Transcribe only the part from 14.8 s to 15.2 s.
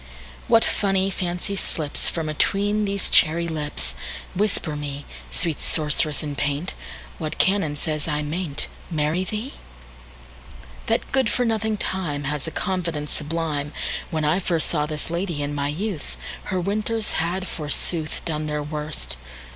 this